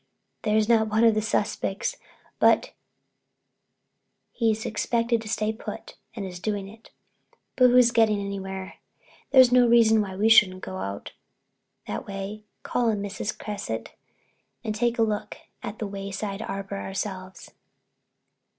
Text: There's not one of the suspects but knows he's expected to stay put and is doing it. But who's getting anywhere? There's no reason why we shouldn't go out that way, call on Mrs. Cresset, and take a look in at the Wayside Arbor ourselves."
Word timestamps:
There's 0.41 0.67
not 0.67 0.87
one 0.87 1.03
of 1.03 1.13
the 1.13 1.21
suspects 1.21 1.95
but 2.39 2.71
knows 2.73 2.73
he's 4.31 4.65
expected 4.65 5.21
to 5.21 5.29
stay 5.29 5.53
put 5.53 5.95
and 6.15 6.25
is 6.25 6.39
doing 6.39 6.67
it. 6.67 6.89
But 7.55 7.69
who's 7.69 7.91
getting 7.91 8.19
anywhere? 8.19 8.79
There's 9.29 9.51
no 9.51 9.67
reason 9.67 10.01
why 10.01 10.15
we 10.15 10.27
shouldn't 10.27 10.61
go 10.63 10.77
out 10.77 11.11
that 11.85 12.07
way, 12.07 12.45
call 12.63 12.89
on 12.89 12.97
Mrs. 12.99 13.37
Cresset, 13.37 13.89
and 14.63 14.73
take 14.73 14.97
a 14.97 15.03
look 15.03 15.35
in 15.35 15.69
at 15.69 15.77
the 15.77 15.85
Wayside 15.85 16.41
Arbor 16.41 16.77
ourselves." 16.79 17.51